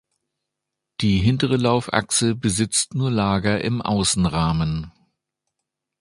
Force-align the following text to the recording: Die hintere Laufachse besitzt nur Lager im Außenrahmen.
Die 1.01 1.19
hintere 1.19 1.57
Laufachse 1.57 2.33
besitzt 2.33 2.95
nur 2.95 3.11
Lager 3.11 3.63
im 3.63 3.83
Außenrahmen. 3.83 4.91